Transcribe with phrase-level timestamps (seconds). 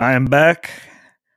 [0.00, 0.70] I am back.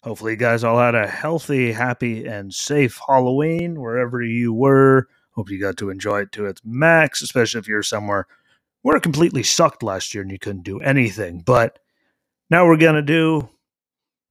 [0.03, 5.07] Hopefully, you guys all had a healthy, happy, and safe Halloween wherever you were.
[5.31, 8.27] Hope you got to enjoy it to its max, especially if you're somewhere
[8.85, 11.39] where it completely sucked last year and you couldn't do anything.
[11.39, 11.79] But
[12.51, 13.49] now we're going to do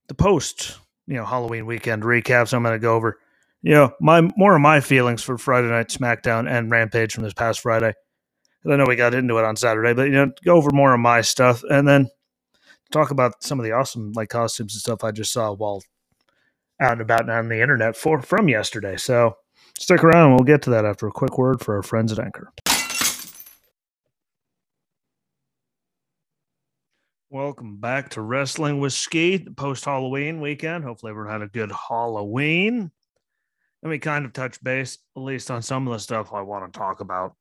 [0.06, 0.78] the post,
[1.08, 2.46] you know, Halloween weekend recap.
[2.46, 3.18] So I'm going to go over,
[3.62, 7.34] you know, my more of my feelings for Friday Night SmackDown and Rampage from this
[7.34, 7.94] past Friday.
[8.64, 11.00] I know we got into it on Saturday, but, you know, go over more of
[11.00, 11.64] my stuff.
[11.68, 12.08] And then
[12.94, 15.82] talk about some of the awesome like costumes and stuff I just saw while
[16.80, 18.96] out and about on the internet for from yesterday.
[18.96, 19.36] So
[19.78, 20.30] stick around.
[20.30, 22.52] We'll get to that after a quick word for our friends at Anchor.
[27.30, 30.84] Welcome back to Wrestling with Ski, the post Halloween weekend.
[30.84, 32.92] Hopefully, everyone had a good Halloween.
[33.82, 36.72] Let me kind of touch base, at least on some of the stuff I want
[36.72, 37.34] to talk about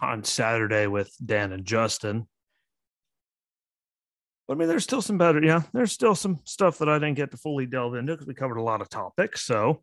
[0.00, 2.26] on Saturday with Dan and Justin.
[4.48, 7.16] But I mean, there's still some better, yeah, there's still some stuff that I didn't
[7.16, 9.42] get to fully delve into because we covered a lot of topics.
[9.42, 9.82] So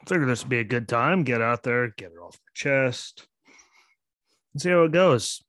[0.00, 1.22] I figured this would be a good time.
[1.22, 3.26] Get out there, get it off your chest,
[4.54, 5.42] and see how it goes.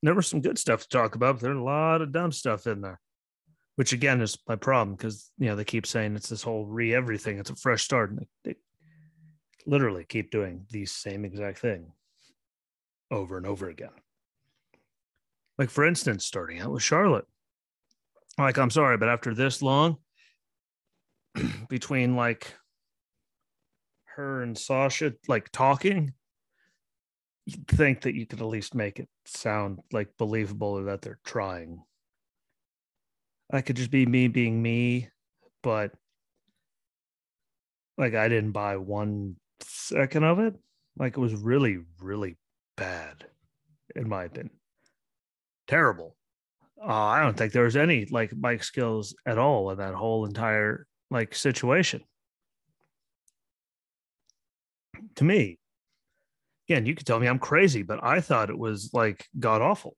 [0.00, 2.68] There was some good stuff to talk about, but there's a lot of dumb stuff
[2.68, 3.00] in there,
[3.74, 6.94] which again is my problem because you know they keep saying it's this whole re
[6.94, 8.56] everything, it's a fresh start, and they, they
[9.66, 11.90] literally keep doing the same exact thing
[13.10, 13.90] over and over again.
[15.58, 17.26] Like for instance, starting out with Charlotte.
[18.38, 19.96] Like, I'm sorry, but after this long,
[21.68, 22.54] between like
[24.04, 26.12] her and Sasha like talking,
[27.46, 31.18] you'd think that you could at least make it sound like believable or that they're
[31.24, 31.82] trying.
[33.52, 35.08] I could just be me being me,
[35.62, 35.90] but
[37.96, 40.54] like I didn't buy one second of it.
[40.96, 42.36] Like it was really, really
[42.76, 43.26] bad,
[43.96, 44.57] in my opinion
[45.68, 46.16] terrible.
[46.82, 50.24] Uh, I don't think there was any like mic skills at all in that whole
[50.26, 52.02] entire like situation.
[55.16, 55.58] To me,
[56.68, 59.96] again, you could tell me I'm crazy, but I thought it was like god awful.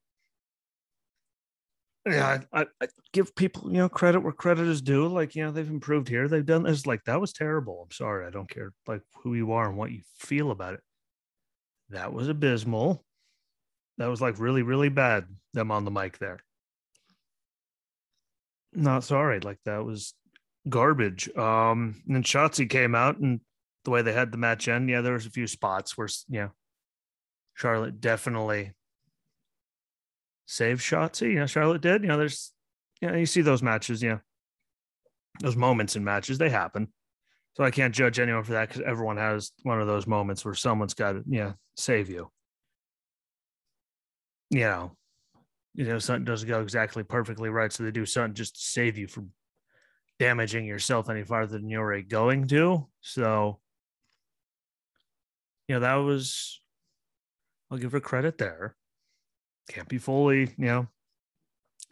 [2.07, 5.07] Yeah, I, I, I, give people you know credit where credit is due.
[5.07, 6.87] Like you know they've improved here, they've done this.
[6.87, 7.83] Like that was terrible.
[7.85, 10.81] I'm sorry, I don't care like who you are and what you feel about it.
[11.91, 13.05] That was abysmal.
[13.99, 15.27] That was like really, really bad.
[15.53, 16.41] Them on the mic there.
[18.73, 19.41] Not sorry.
[19.41, 20.15] Like that was
[20.69, 21.29] garbage.
[21.37, 23.41] Um, and then Shotzi came out and
[23.85, 26.49] the way they had the match end, yeah, there was a few spots where yeah,
[27.55, 28.73] Charlotte definitely
[30.47, 31.33] saved Shotzi.
[31.33, 32.03] You know, Charlotte did.
[32.03, 32.53] You know, there's
[33.01, 34.19] you know, you see those matches, yeah.
[35.41, 36.89] Those moments in matches, they happen.
[37.57, 40.55] So I can't judge anyone for that because everyone has one of those moments where
[40.55, 42.31] someone's got to, yeah, save you
[44.51, 44.97] you know,
[45.75, 47.73] you know, something doesn't go exactly perfectly right.
[47.73, 49.31] So they do something just to save you from
[50.19, 52.87] damaging yourself any farther than you're already going to.
[53.01, 53.61] So,
[55.69, 56.61] you know, that was,
[57.71, 58.75] I'll give her credit there.
[59.69, 60.89] Can't be fully, you know,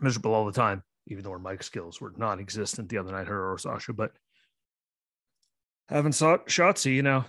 [0.00, 3.28] miserable all the time, even though her mic skills were non existent the other night,
[3.28, 3.92] her or Sasha.
[3.92, 4.12] But
[5.88, 7.24] having saw Shotzi, you know,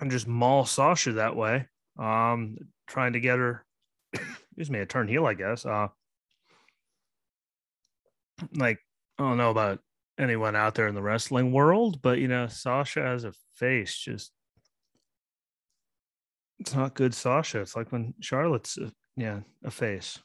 [0.00, 1.66] and just maul Sasha that way.
[1.98, 3.64] Um, trying to get her,
[4.12, 5.66] excuse me, a turn heel, I guess.
[5.66, 5.88] Uh,
[8.54, 8.78] like
[9.18, 9.80] I don't know about
[10.18, 14.32] anyone out there in the wrestling world, but you know, Sasha has a face just
[16.58, 17.60] it's not good Sasha.
[17.60, 20.18] It's like when Charlotte's a, yeah, a face.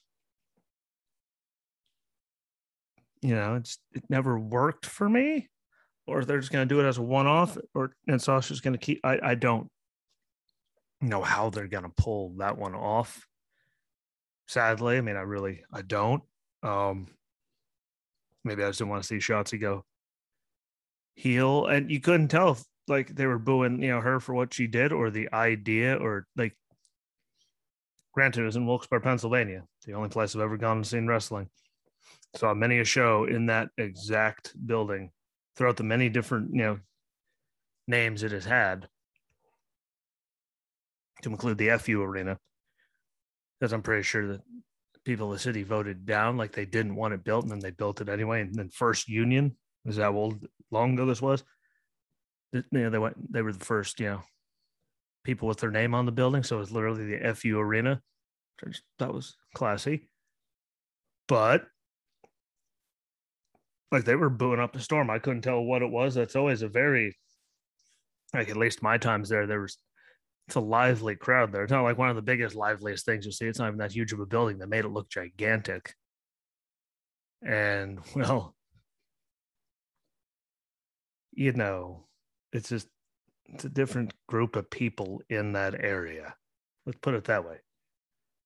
[3.21, 5.50] You know, it's it never worked for me.
[6.07, 9.19] Or they're just gonna do it as a one-off, or and Sasha's gonna keep I,
[9.21, 9.69] I don't
[11.01, 13.28] know how they're going to pull that one off.
[14.47, 16.23] Sadly, I mean, I really, I don't.
[16.63, 17.07] Um,
[18.44, 19.85] maybe I just didn't want to see Shotzi go
[21.16, 24.53] heel, and you couldn't tell if like they were booing, you know, her for what
[24.53, 26.56] she did or the idea, or like.
[28.13, 31.47] Granted, it was in Wilkes-Barre, Pennsylvania, the only place I've ever gone and seen wrestling.
[32.36, 35.12] Saw many a show in that exact building
[35.56, 36.80] throughout the many different, you know,
[37.88, 38.89] names it has had
[41.23, 42.38] to include the FU arena,
[43.59, 44.41] because I'm pretty sure that
[45.03, 47.71] people in the city voted down like they didn't want it built, and then they
[47.71, 48.41] built it anyway.
[48.41, 51.44] And then First Union is that old long ago this was.
[52.53, 53.31] You know, they went.
[53.31, 54.21] They were the first, you know,
[55.23, 58.01] people with their name on the building, so it was literally the FU arena.
[59.00, 60.09] That was classy,
[61.27, 61.65] but
[63.91, 65.09] like they were booing up the storm.
[65.09, 66.13] I couldn't tell what it was.
[66.13, 67.17] That's always a very
[68.33, 69.47] like at least my times there.
[69.47, 69.77] There was
[70.51, 71.63] it's a lively crowd there.
[71.63, 73.45] It's not like one of the biggest, liveliest things you'll see.
[73.45, 75.95] It's not even that huge of a building that made it look gigantic.
[77.42, 78.53] And well,
[81.31, 82.07] you know,
[82.51, 82.89] it's just
[83.45, 86.36] it's a different group of people in that area.
[86.86, 87.59] Let's put it that way.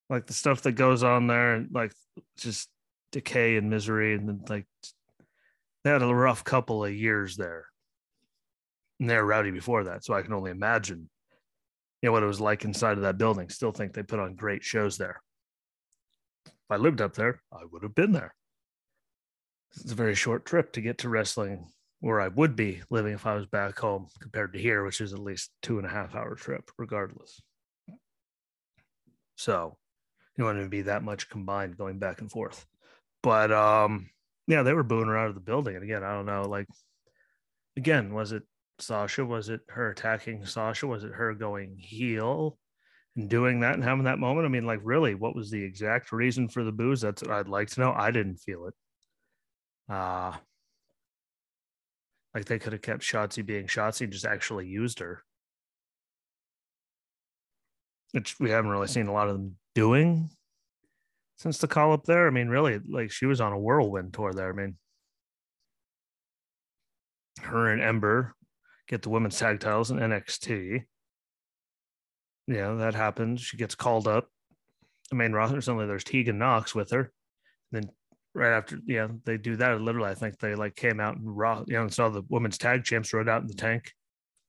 [0.07, 1.91] Like the stuff that goes on there, like
[2.37, 2.69] just
[3.11, 4.67] decay and misery, and then like
[5.83, 7.65] they had a rough couple of years there.
[8.99, 11.09] And they're rowdy before that, so I can only imagine,
[12.01, 13.49] you know, what it was like inside of that building.
[13.49, 15.21] Still think they put on great shows there.
[16.45, 18.33] If I lived up there, I would have been there.
[19.75, 21.67] It's a very short trip to get to wrestling
[21.99, 25.13] where I would be living if I was back home compared to here, which is
[25.13, 27.41] at least two and a half hour trip, regardless.
[29.35, 29.77] So
[30.37, 32.65] you want to be that much combined going back and forth.
[33.23, 34.09] But um,
[34.47, 35.75] yeah, they were booing her out of the building.
[35.75, 36.67] And again, I don't know, like
[37.77, 38.43] again, was it
[38.79, 39.25] Sasha?
[39.25, 40.87] Was it her attacking Sasha?
[40.87, 42.57] Was it her going heel
[43.15, 44.45] and doing that and having that moment?
[44.45, 47.01] I mean, like, really, what was the exact reason for the boos?
[47.01, 47.93] That's what I'd like to know.
[47.93, 48.73] I didn't feel it.
[49.87, 50.33] Uh
[52.33, 55.23] like they could have kept Shotzi being Shotzi and just actually used her.
[58.11, 60.29] Which we haven't really seen a lot of them doing
[61.37, 62.27] since the call up there.
[62.27, 64.49] I mean, really, like she was on a whirlwind tour there.
[64.49, 64.75] I mean,
[67.41, 68.35] her and Ember
[68.87, 70.83] get the women's tag titles in NXT.
[72.47, 73.41] Yeah, that happens.
[73.41, 74.29] She gets called up.
[75.09, 77.11] The main roster, suddenly there's Tegan Nox with her.
[77.71, 77.89] then
[78.33, 79.81] right after, yeah, they do that.
[79.81, 82.57] Literally, I think they like came out and raw, you know, and saw the women's
[82.57, 83.91] tag champs rode out in the tank.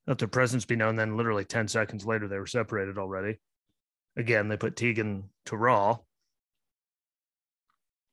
[0.06, 0.96] Let their presence be known.
[0.96, 3.38] Then, literally 10 seconds later, they were separated already.
[4.16, 5.98] Again, they put Tegan to Raw.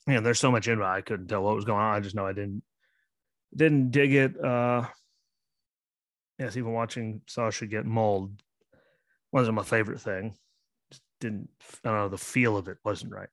[0.07, 0.83] Yeah, there's so much in it.
[0.83, 1.95] I couldn't tell what was going on.
[1.95, 2.63] I just know I didn't
[3.55, 4.43] didn't dig it.
[4.43, 4.85] Uh
[6.43, 8.41] yes, even watching Sasha get mauled
[9.31, 10.35] wasn't my favorite thing.
[10.91, 11.49] Just didn't
[11.83, 13.29] I don't know, the feel of it wasn't right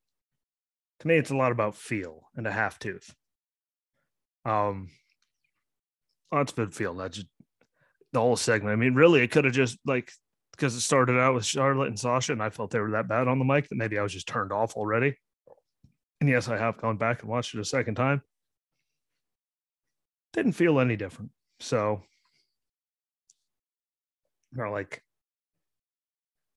[1.00, 3.14] to me, it's a lot about feel and a half tooth.
[4.44, 4.90] Um,
[6.30, 6.94] that's good feel.
[6.94, 7.28] That's just
[8.12, 8.72] the whole segment.
[8.72, 10.12] I mean, really, it could have just like
[10.52, 13.28] because it started out with Charlotte and Sasha, and I felt they were that bad
[13.28, 15.16] on the mic that maybe I was just turned off already.
[16.20, 18.22] And yes, I have gone back and watched it a second time.
[20.34, 21.30] Didn't feel any different.
[21.60, 22.02] So,
[24.56, 25.02] or like,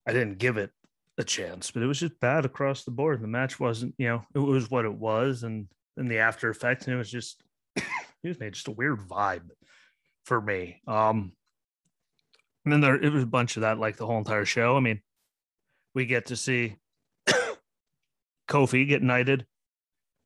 [0.08, 0.72] I didn't give it
[1.18, 3.22] a chance, but it was just bad across the board.
[3.22, 6.86] The match wasn't, you know, it was what it was, and then the after effects,
[6.86, 7.42] and it was just,
[7.76, 9.50] excuse me, just a weird vibe
[10.26, 10.82] for me.
[10.88, 11.34] Um,
[12.66, 14.78] and then there it was a bunch of that, like the whole entire show.
[14.78, 15.02] I mean,
[15.94, 16.78] we get to see
[18.48, 19.46] Kofi get knighted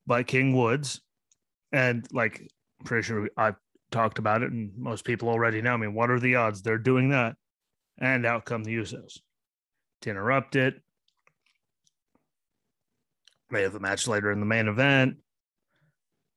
[0.05, 1.01] by King Woods,
[1.71, 2.49] and like
[2.85, 3.55] pretty sure I've
[3.91, 5.73] talked about it, and most people already know.
[5.73, 7.35] I mean, what are the odds they're doing that?
[7.97, 9.19] And out come the Usos
[10.01, 10.81] to interrupt it.
[13.49, 15.17] They have a match later in the main event.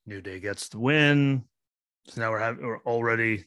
[0.06, 1.44] New Day gets the win.
[2.06, 3.44] So now we're having we're already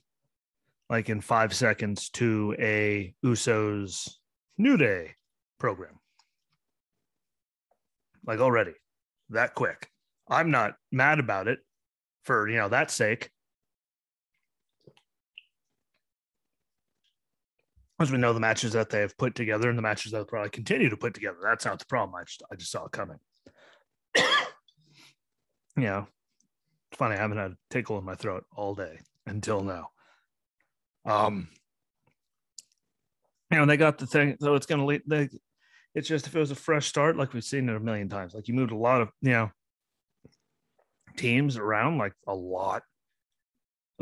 [0.90, 4.10] like in five seconds to a Usos
[4.58, 5.16] New Day
[5.60, 6.00] program.
[8.26, 8.74] Like already
[9.30, 9.90] that quick.
[10.30, 11.60] I'm not mad about it
[12.24, 13.32] for you know that sake.
[18.00, 20.26] As we know the matches that they have put together and the matches that they'll
[20.26, 21.38] probably continue to put together.
[21.42, 22.16] That's not the problem.
[22.16, 23.20] I just I just saw it coming.
[25.78, 26.06] yeah.
[26.92, 29.90] It's funny, I haven't had a tickle in my throat all day until now.
[31.06, 31.50] Um
[33.52, 35.30] you know, they got the thing, so it's gonna lead they
[35.96, 38.34] it's just if it was a fresh start, like we've seen it a million times.
[38.34, 39.52] Like you moved a lot of, you know,
[41.18, 42.82] teams around, like a lot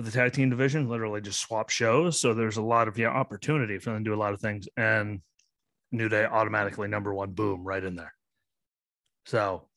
[0.02, 2.20] of the tag team division, literally just swap shows.
[2.20, 4.68] So there's a lot of yeah opportunity for them to do a lot of things.
[4.76, 5.22] And
[5.92, 8.14] New Day automatically number one, boom, right in there.
[9.26, 9.68] So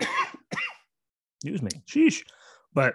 [0.00, 2.24] excuse me, sheesh.
[2.72, 2.94] But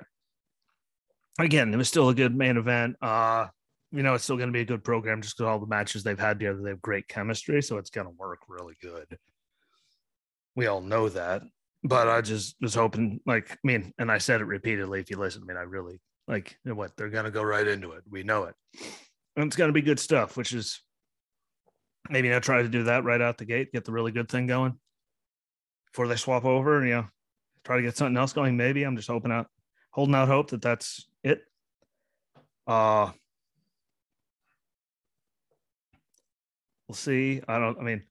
[1.40, 2.96] again, it was still a good main event.
[3.02, 3.48] Uh,
[3.92, 6.04] you know, it's still going to be a good program just because all the matches
[6.04, 7.62] they've had together, they have great chemistry.
[7.62, 9.18] So it's going to work really good.
[10.56, 11.44] We all know that.
[11.84, 15.02] But I just was hoping, like, I mean, and I said it repeatedly.
[15.02, 17.68] If you listen, I mean, I really like you know what they're gonna go right
[17.68, 18.04] into it.
[18.10, 18.56] We know it.
[19.36, 20.82] And it's gonna be good stuff, which is
[22.10, 24.48] maybe I try to do that right out the gate, get the really good thing
[24.48, 24.78] going
[25.92, 27.08] before they swap over and you know
[27.64, 28.58] try to get something else going.
[28.58, 29.48] Maybe I'm just hoping out,
[29.92, 31.42] holding out hope that that's it.
[32.68, 33.12] Uh
[36.88, 37.42] we'll see.
[37.48, 37.80] I don't.
[37.80, 38.04] I mean,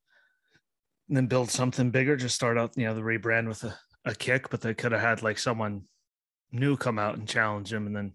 [1.08, 2.16] then build something bigger.
[2.16, 5.00] Just start out, you know, the rebrand with a, a kick, but they could have
[5.00, 5.82] had like someone
[6.52, 8.12] new come out and challenge him, and then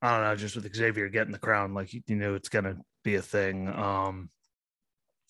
[0.00, 3.16] I don't know, just with Xavier getting the crown, like you know, it's gonna be
[3.16, 3.68] a thing.
[3.68, 4.30] Um,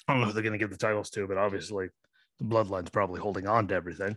[0.07, 1.89] I don't know who they're gonna give the titles to, but obviously
[2.39, 4.17] the Bloodline's probably holding on to everything.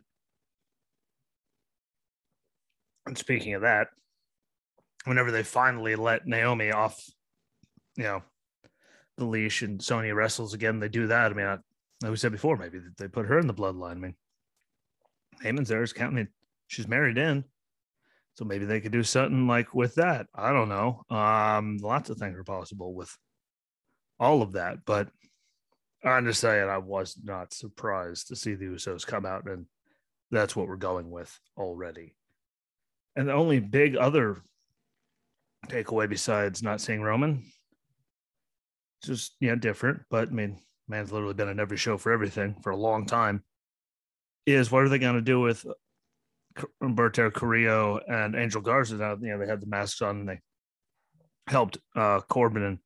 [3.06, 3.88] And speaking of that,
[5.06, 7.00] whenever they finally let Naomi off,
[7.98, 8.24] you know,
[9.18, 11.32] the leash and Sonya wrestles again, they do that.
[11.32, 11.58] I mean, I,
[12.02, 13.92] like we said before, maybe that they put her in the bloodline.
[13.92, 14.16] I mean,
[15.44, 16.28] Heyman's there is counting.
[16.68, 17.44] She's married in.
[18.36, 20.28] So maybe they could do something like with that.
[20.34, 21.04] I don't know.
[21.10, 23.16] Um, lots of things are possible with
[24.20, 25.10] all of that, but
[26.04, 29.66] I'm just saying I was not surprised to see the Usos come out and
[30.32, 32.16] that's what we're going with already.
[33.16, 34.42] And the only big other
[35.68, 37.44] takeaway besides not seeing Roman,
[39.04, 40.58] just yeah, different, but I mean,
[40.88, 43.44] man's literally been on every show for everything for a long time.
[44.46, 45.66] Is what are they going to do with
[46.82, 48.96] Humberto Carrillo and Angel Garza?
[48.96, 50.40] Now, you know, they had the masks on and they
[51.48, 52.80] helped uh, Corbin and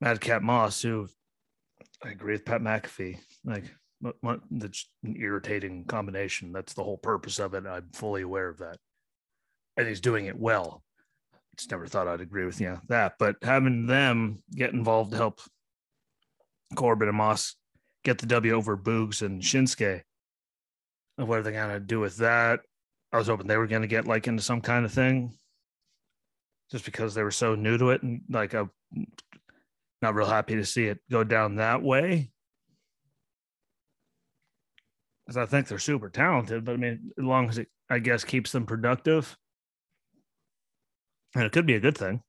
[0.00, 1.08] Madcap Moss, who
[2.02, 3.18] I agree with Pat McAfee.
[3.44, 3.64] Like,
[4.50, 6.52] that's an irritating combination.
[6.52, 7.64] That's the whole purpose of it.
[7.66, 8.78] I'm fully aware of that.
[9.76, 10.82] And he's doing it well.
[11.56, 15.40] Just never thought I'd agree with you that, but having them get involved to help
[16.74, 17.54] Corbin and Moss
[18.02, 20.02] get the W over Boogs and Shinsuke.
[21.16, 22.60] What are they going to do with that?
[23.12, 25.36] I was hoping they were going to get like into some kind of thing
[26.70, 28.02] just because they were so new to it.
[28.02, 28.70] And like, I'm
[30.02, 32.32] not real happy to see it go down that way.
[35.24, 38.24] Because I think they're super talented, but I mean, as long as it, I guess,
[38.24, 39.36] keeps them productive,
[41.34, 42.22] and it could be a good thing.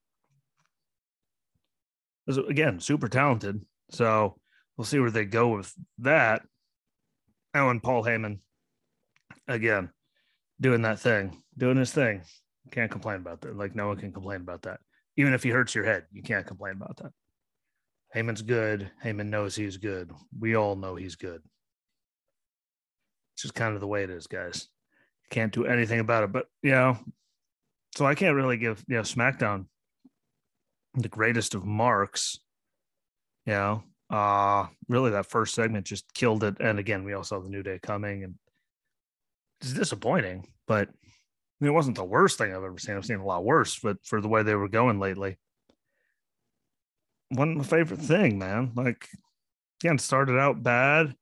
[2.25, 3.65] Because again, super talented.
[3.89, 4.39] So
[4.77, 6.43] we'll see where they go with that.
[7.53, 8.39] And Paul Heyman,
[9.47, 9.89] again,
[10.59, 12.21] doing that thing, doing his thing.
[12.71, 13.55] Can't complain about that.
[13.55, 14.79] Like no one can complain about that.
[15.17, 17.11] Even if he hurts your head, you can't complain about that.
[18.15, 18.91] Heyman's good.
[19.03, 20.11] Heyman knows he's good.
[20.39, 21.41] We all know he's good.
[23.33, 24.67] It's just kind of the way it is, guys.
[25.29, 26.31] Can't do anything about it.
[26.31, 26.97] But you know,
[27.95, 29.65] so I can't really give you know SmackDown
[30.95, 32.39] the greatest of marks
[33.45, 36.55] you know, uh, really that first segment just killed it.
[36.59, 38.35] And again, we all saw the new day coming and
[39.65, 40.89] it's disappointing, but
[41.61, 42.95] it wasn't the worst thing I've ever seen.
[42.95, 45.37] I've seen a lot worse, but for the way they were going lately,
[47.29, 48.71] one of my favorite thing, man.
[48.75, 49.07] Like,
[49.81, 51.15] again, started out bad.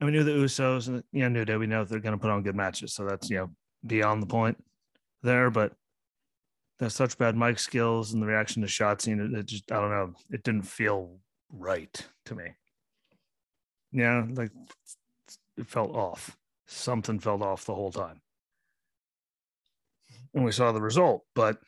[0.00, 2.20] And we knew the Usos and you know, New Day, we know they're going to
[2.20, 2.94] put on good matches.
[2.94, 3.50] So that's, you know,
[3.86, 4.56] beyond the point
[5.22, 5.50] there.
[5.50, 5.74] But
[6.78, 9.78] there's such bad mic skills and the reaction to shots, you know, it just, I
[9.78, 11.18] don't know, it didn't feel
[11.52, 12.54] right to me.
[13.92, 14.52] Yeah, like
[15.58, 16.34] it felt off.
[16.72, 18.20] Something felt off the whole time.
[20.32, 21.58] And we saw the result, but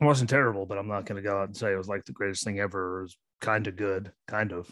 [0.00, 2.04] it wasn't terrible, but I'm not going to go out and say it was like
[2.04, 2.98] the greatest thing ever.
[2.98, 4.70] It was kind of good, kind of.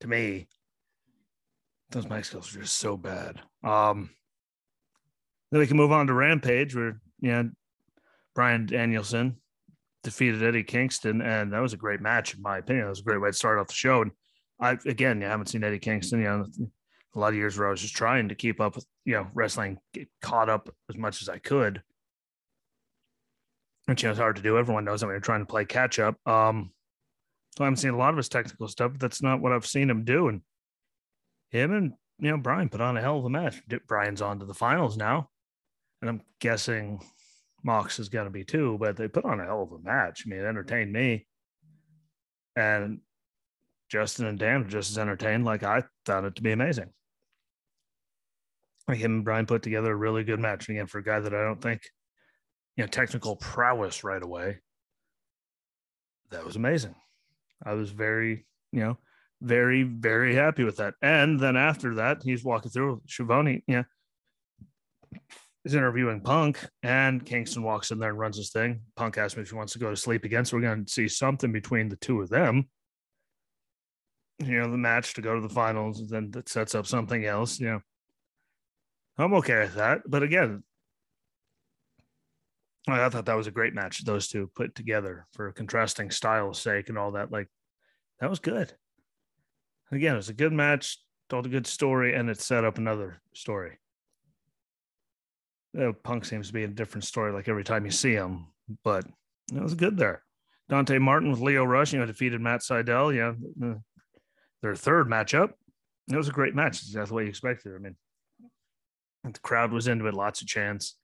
[0.00, 0.46] To me,
[1.90, 3.40] those mic skills are just so bad.
[3.64, 4.10] Um,
[5.50, 7.50] then we can move on to Rampage, where you know
[8.34, 9.36] Bryan Danielson
[10.04, 12.86] defeated Eddie Kingston, and that was a great match in my opinion.
[12.86, 14.02] It was a great way to start off the show.
[14.02, 14.12] And
[14.60, 16.20] I again, you haven't seen Eddie Kingston.
[16.20, 16.46] You know,
[17.16, 19.26] a lot of years where I was just trying to keep up with you know
[19.34, 21.82] wrestling, get caught up as much as I could.
[23.86, 24.58] Which you know, it's hard to do.
[24.58, 26.16] Everyone knows that you're trying to play catch up.
[26.26, 26.72] Um,
[27.56, 29.66] so I haven't seen a lot of his technical stuff, but that's not what I've
[29.66, 30.28] seen him do.
[30.28, 30.42] And
[31.50, 33.62] him and you know Bryan put on a hell of a match.
[33.86, 35.30] Bryan's on to the finals now,
[36.02, 37.00] and I'm guessing
[37.64, 40.24] Mox is going to be too, but they put on a hell of a match.
[40.24, 41.26] I mean, it entertained me.
[42.54, 43.00] And
[43.88, 45.44] Justin and Dan are just as entertained.
[45.44, 46.90] Like I found it to be amazing.
[48.88, 50.68] Like him and Bryan put together a really good match.
[50.68, 51.82] And again, for a guy that I don't think,
[52.76, 54.58] you know, technical prowess right away,
[56.30, 56.94] that was amazing.
[57.64, 58.98] I was very, you know,
[59.40, 60.94] very, very happy with that.
[61.02, 63.84] And then after that, he's walking through Schiavone, yeah,
[65.64, 68.82] is interviewing Punk, and Kingston walks in there and runs his thing.
[68.94, 70.92] Punk asks me if he wants to go to sleep again, so we're going to
[70.92, 72.68] see something between the two of them.
[74.38, 77.24] You know, the match to go to the finals, and then that sets up something
[77.24, 77.58] else.
[77.58, 77.80] You know,
[79.18, 80.02] I'm okay with that.
[80.06, 80.62] But again,
[82.88, 84.04] I thought that was a great match.
[84.04, 87.32] Those two put together for contrasting style's sake and all that.
[87.32, 87.48] Like,
[88.20, 88.72] that was good.
[89.90, 93.20] Again, it was a good match, told a good story, and it set up another
[93.34, 93.78] story
[95.76, 98.46] know, Punk seems to be a different story like every time you see him,
[98.82, 99.04] but
[99.52, 100.22] it was good there.
[100.68, 103.14] Dante Martin with Lio Rush, you know, defeated Matt Sydal.
[103.14, 103.34] Yeah,
[103.66, 103.74] uh,
[104.62, 105.52] their third matchup.
[106.10, 106.92] It was a great match.
[106.92, 107.74] That's what you expected.
[107.74, 107.96] I mean,
[109.34, 110.96] the crowd was into it, lots of chants.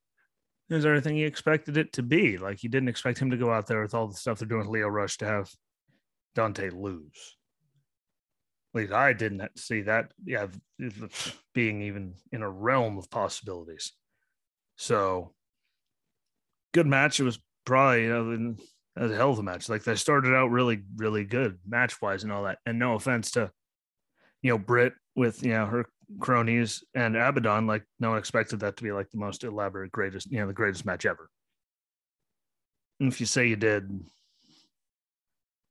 [0.69, 2.37] It was everything you expected it to be.
[2.37, 4.61] Like you didn't expect him to go out there with all the stuff they're doing
[4.61, 5.51] with Lio Rush to have
[6.35, 7.37] Dante lose.
[8.73, 10.13] At least I didn't see that.
[10.25, 10.47] Yeah,
[11.53, 13.91] being even in a realm of possibilities.
[14.77, 15.33] So
[16.73, 17.19] good match.
[17.19, 18.55] It was probably, you know,
[18.95, 19.69] a hell of a match.
[19.69, 22.57] Like they started out really, really good match wise and all that.
[22.65, 23.51] And no offense to,
[24.41, 25.85] you know, Britt with, you know, her
[26.19, 30.31] cronies and Abaddon, like no one expected that to be like the most elaborate, greatest,
[30.31, 31.29] you know, the greatest match ever.
[32.99, 34.03] And if you say you did,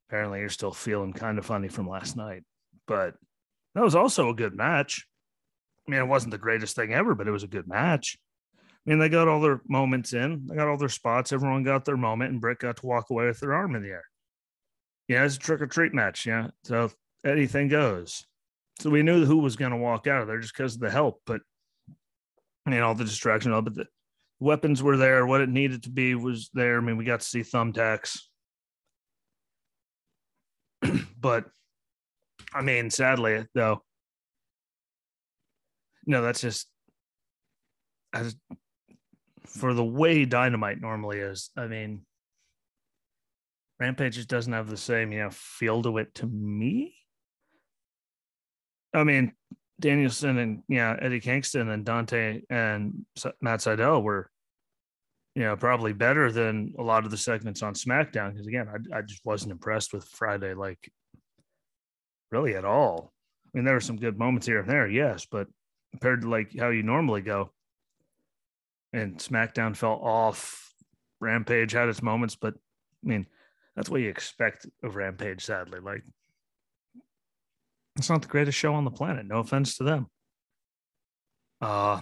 [0.08, 2.44] apparently you're still feeling kind of funny from last night.
[2.86, 3.14] But
[3.74, 5.06] that was also a good match.
[5.86, 8.18] I mean, it wasn't the greatest thing ever, but it was a good match.
[8.54, 11.32] I mean, they got all their moments in, they got all their spots.
[11.32, 13.90] Everyone got their moment, and Britt got to walk away with their arm in the
[13.90, 14.04] air.
[15.08, 16.26] Yeah, it's a trick or treat match.
[16.26, 16.48] Yeah.
[16.64, 16.90] So
[17.24, 18.26] anything goes.
[18.82, 20.90] So we knew who was going to walk out of there just because of the
[20.90, 21.40] help, but
[22.68, 23.86] mean, all the distraction, all but the
[24.40, 25.24] weapons were there.
[25.24, 26.78] What it needed to be was there.
[26.78, 28.18] I mean, we got to see thumbtacks,
[31.20, 31.44] but
[32.52, 33.84] I mean, sadly, though,
[36.04, 36.66] no, that's just
[38.12, 38.34] as
[39.46, 41.50] for the way Dynamite normally is.
[41.56, 42.04] I mean,
[43.78, 46.96] Rampage just doesn't have the same, you know, feel to it to me.
[48.94, 49.32] I mean,
[49.80, 53.04] Danielson and yeah, Eddie Kingston and Dante and
[53.40, 54.30] Matt Sydal were,
[55.34, 58.32] you know, probably better than a lot of the segments on SmackDown.
[58.32, 60.90] Because again, I, I just wasn't impressed with Friday, like
[62.30, 63.12] really at all.
[63.46, 65.46] I mean, there were some good moments here and there, yes, but
[65.90, 67.52] compared to like how you normally go,
[68.92, 70.58] and SmackDown fell off.
[71.20, 73.26] Rampage had its moments, but I mean,
[73.76, 75.78] that's what you expect of Rampage, sadly.
[75.80, 76.02] Like,
[77.96, 79.26] it's not the greatest show on the planet.
[79.26, 80.06] No offense to them.
[81.60, 82.00] Uh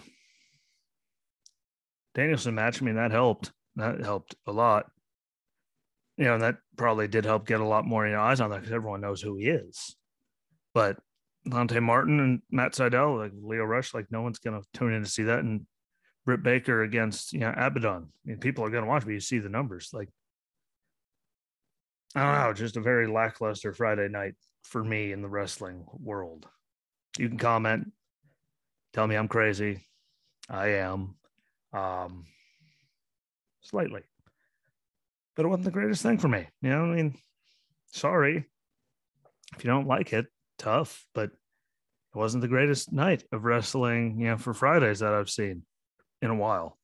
[2.14, 3.52] Danielson match, I mean, that helped.
[3.76, 4.86] That helped a lot.
[6.16, 8.50] You know, and that probably did help get a lot more you know, eyes on
[8.50, 9.96] that because everyone knows who he is.
[10.74, 10.98] But
[11.48, 15.08] Dante Martin and Matt Sydal, like Lio Rush, like no one's gonna tune in to
[15.08, 15.38] see that.
[15.40, 15.66] And
[16.26, 18.08] Britt Baker against you know Abaddon.
[18.24, 19.90] I mean, people are gonna watch, but you see the numbers.
[19.92, 20.08] Like
[22.14, 26.46] I don't know, just a very lackluster Friday night for me in the wrestling world.
[27.18, 27.92] You can comment,
[28.92, 29.86] tell me I'm crazy.
[30.48, 31.14] I am.
[31.72, 32.26] Um,
[33.62, 34.02] slightly.
[35.36, 36.48] But it wasn't the greatest thing for me.
[36.62, 37.16] You know, I mean,
[37.92, 38.46] sorry.
[39.56, 40.26] If you don't like it,
[40.58, 45.30] tough, but it wasn't the greatest night of wrestling, you know, for Fridays that I've
[45.30, 45.62] seen
[46.20, 46.76] in a while.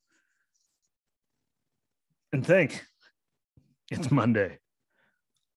[2.32, 2.84] And think
[3.90, 4.58] it's Monday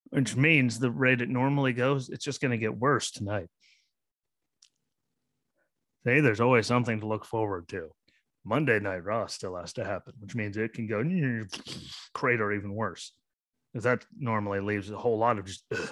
[0.09, 3.47] which means the rate it normally goes, it's just going to get worse tonight.
[6.03, 7.89] Hey, there's always something to look forward to.
[8.45, 11.03] Monday Night Raw still has to happen, which means it can go
[12.13, 13.11] crater even worse.
[13.71, 15.89] Because that normally leaves a whole lot of just ugh.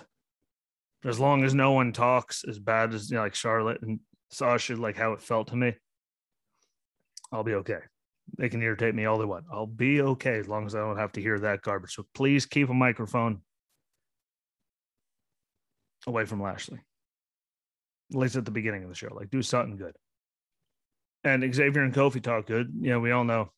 [1.06, 3.99] as long as no one talks as bad as you know, like Charlotte and
[4.32, 5.75] Sasha, like how it felt to me,
[7.32, 7.80] I'll be okay.
[8.38, 9.45] They can irritate me all they want.
[9.51, 11.93] I'll be okay as long as I don't have to hear that garbage.
[11.93, 13.41] So please keep a microphone
[16.08, 16.80] away from Lashley.
[18.12, 19.13] At least at the beginning of the show.
[19.13, 19.96] Like do something good.
[21.24, 22.72] And Xavier and Kofi talk good.
[22.80, 23.52] You know, we all know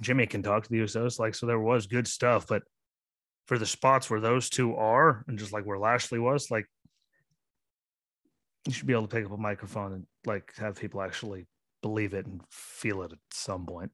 [0.00, 1.18] Jimmy can talk to the Usos.
[1.18, 2.62] Like, so there was good stuff, but
[3.46, 6.66] for the spots where those two are, and just like where Lashley was, like
[8.66, 11.46] you should be able to pick up a microphone and like have people actually
[11.82, 13.92] believe it and feel it at some point.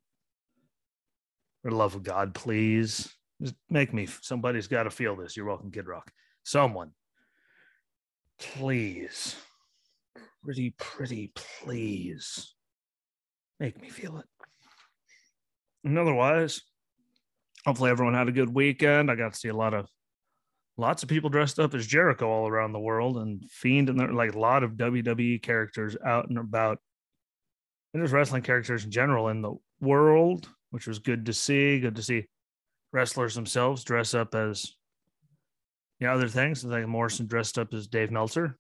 [1.63, 3.13] For the love of God, please.
[3.41, 5.37] Just make me somebody's got to feel this.
[5.37, 6.11] You're welcome, Kid Rock.
[6.45, 6.93] Someone
[8.43, 9.37] please,
[10.45, 12.55] pretty, pretty, please
[13.61, 14.27] make me feel it.
[15.85, 16.61] And otherwise,
[17.65, 19.11] hopefully everyone had a good weekend.
[19.11, 19.89] I got to see a lot of
[20.77, 24.13] lots of people dressed up as Jericho all around the world and Fiend and there
[24.13, 26.79] like a lot of WWE characters out and about.
[27.95, 31.79] And just wrestling characters in general in the world, which was good to see.
[31.79, 32.27] Good to see
[32.93, 34.73] wrestlers themselves dress up as
[36.03, 38.59] yeah, other things like Morrison dressed up as Dave Meltzer,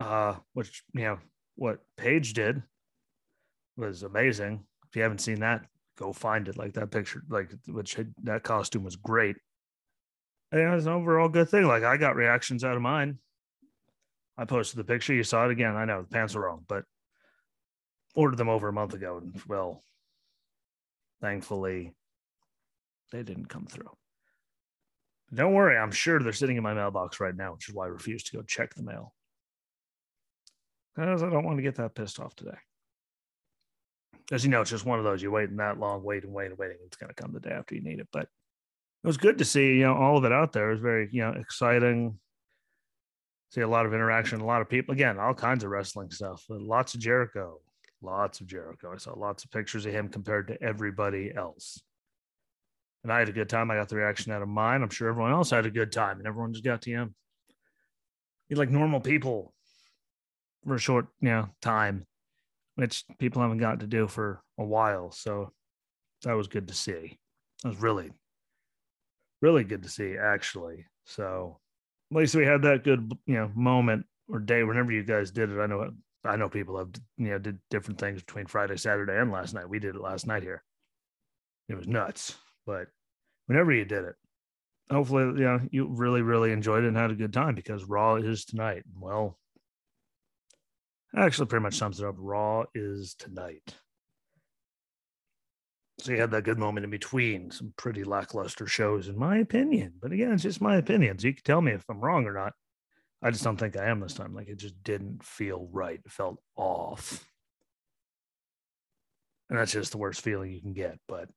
[0.00, 1.18] uh, which you know
[1.54, 2.60] what Paige did
[3.76, 4.64] was amazing.
[4.88, 5.64] If you haven't seen that,
[5.96, 6.58] go find it.
[6.58, 9.36] Like that picture, like which that costume was great.
[10.50, 11.68] And it was an overall good thing.
[11.68, 13.18] Like I got reactions out of mine.
[14.36, 15.14] I posted the picture.
[15.14, 15.76] You saw it again.
[15.76, 16.82] I know the pants are wrong, but
[18.16, 19.80] ordered them over a month ago, and well,
[21.20, 21.94] thankfully,
[23.12, 23.90] they didn't come through.
[25.34, 27.88] Don't worry, I'm sure they're sitting in my mailbox right now, which is why I
[27.88, 29.14] refuse to go check the mail.
[30.94, 32.58] Because I don't want to get that pissed off today.
[34.30, 36.76] As you know, it's just one of those you're waiting that long, waiting, waiting, waiting.
[36.86, 38.08] It's going to come the day after you need it.
[38.12, 40.68] But it was good to see, you know, all of it out there.
[40.68, 42.18] It was very, you know, exciting.
[43.50, 44.92] See a lot of interaction, a lot of people.
[44.92, 46.44] Again, all kinds of wrestling stuff.
[46.48, 47.60] Lots of Jericho,
[48.02, 48.92] Lots of Jericho.
[48.92, 51.80] I saw lots of pictures of him compared to everybody else.
[53.02, 53.70] And I had a good time.
[53.70, 54.82] I got the reaction out of mine.
[54.82, 57.14] I'm sure everyone else had a good time, and everyone just got to him.
[58.48, 59.52] Be like normal people
[60.64, 62.06] for a short, you know, time,
[62.76, 65.10] which people haven't got to do for a while.
[65.10, 65.52] So
[66.22, 67.18] that was good to see.
[67.62, 68.12] That was really,
[69.40, 70.86] really good to see, actually.
[71.06, 71.58] So
[72.12, 75.50] at least we had that good, you know, moment or day whenever you guys did
[75.50, 75.60] it.
[75.60, 75.90] I know
[76.24, 79.68] I know people have you know did different things between Friday, Saturday, and last night.
[79.68, 80.62] We did it last night here.
[81.68, 82.36] It was nuts,
[82.66, 82.88] but
[83.46, 84.14] whenever you did it,
[84.90, 88.44] hopefully know you really really enjoyed it and had a good time because Raw is
[88.44, 88.84] tonight.
[88.98, 89.38] Well,
[91.16, 92.16] actually, pretty much sums it up.
[92.18, 93.76] Raw is tonight.
[96.00, 99.94] So you had that good moment in between some pretty lackluster shows, in my opinion.
[100.00, 101.18] But again, it's just my opinion.
[101.18, 102.54] So you can tell me if I'm wrong or not.
[103.22, 104.34] I just don't think I am this time.
[104.34, 106.00] Like it just didn't feel right.
[106.04, 107.24] It felt off.
[109.48, 110.98] And that's just the worst feeling you can get.
[111.06, 111.28] But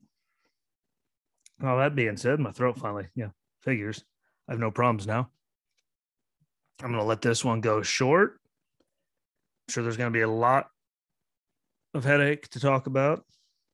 [1.64, 3.30] all that being said, my throat finally, yeah,
[3.62, 4.04] figures.
[4.48, 5.30] I have no problems now.
[6.82, 8.40] I'm going to let this one go short.
[9.68, 10.68] I'm sure there's going to be a lot
[11.94, 13.24] of headache to talk about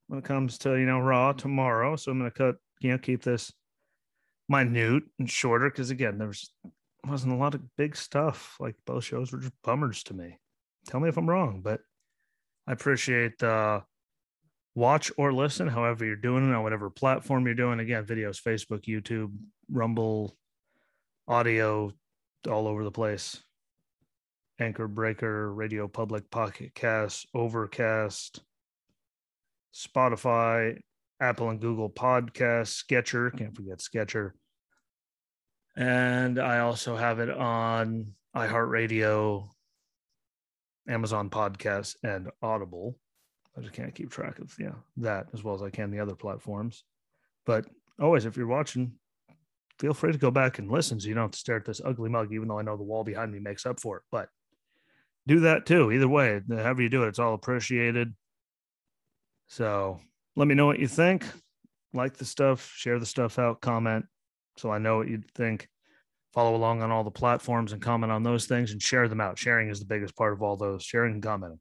[0.08, 1.96] when it comes to, you know, Raw tomorrow.
[1.96, 3.52] So I'm going to cut, you know, keep this
[4.48, 6.52] minute and shorter because, again, there's
[7.08, 8.56] wasn't a lot of big stuff.
[8.60, 10.38] Like both shows were just bummers to me.
[10.86, 11.82] Tell me if I'm wrong, but
[12.68, 13.84] I appreciate the
[14.76, 17.80] watch or listen, however you're doing it on whatever platform you're doing.
[17.80, 19.32] Again, videos, Facebook, YouTube,
[19.70, 20.38] Rumble,
[21.28, 21.92] audio,
[22.50, 23.42] all over the place.
[24.60, 28.42] Anchor Breaker, Radio Public, Pocket Cast, Overcast,
[29.74, 30.80] Spotify,
[31.20, 33.32] Apple and Google Podcasts, Stitcher.
[33.32, 34.36] can't forget Stitcher.
[35.76, 39.50] and I also have it on iHeartRadio,
[40.88, 42.98] Amazon Podcasts, and Audible.
[43.58, 46.16] I just can't keep track of yeah that as well as I can the other
[46.16, 46.84] platforms.
[47.46, 47.66] But
[48.00, 48.94] always, if you're watching,
[49.80, 51.82] feel free to go back and listen, so you don't have to stare at this
[51.84, 52.32] ugly mug.
[52.32, 54.30] Even though I know the wall behind me makes up for it, but
[55.28, 55.92] do that too.
[55.92, 58.14] Either way, however you do it, it's all appreciated.
[59.48, 60.00] So
[60.36, 61.26] let me know what you think.
[61.94, 64.06] Like the stuff, share the stuff out, comment,
[64.58, 65.68] so I know what you'd think.
[66.34, 69.38] Follow along on all the platforms and comment on those things and share them out.
[69.38, 71.60] Sharing is the biggest part of all those, sharing and commenting.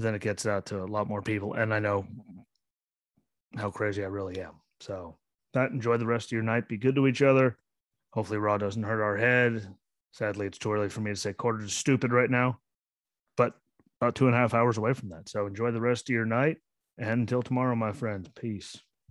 [0.00, 1.54] Then it gets out to a lot more people.
[1.54, 2.06] And I know
[3.56, 4.54] how crazy I really am.
[4.80, 5.16] So
[5.52, 6.68] that enjoy the rest of your night.
[6.68, 7.58] Be good to each other.
[8.12, 9.74] Hopefully Raw doesn't hurt our head.
[10.12, 12.58] Sadly, it's too early for me to say quarter is stupid right now,
[13.36, 13.54] but
[14.00, 15.28] about two and a half hours away from that.
[15.28, 16.58] So enjoy the rest of your night.
[16.98, 18.76] And until tomorrow, my friends, peace.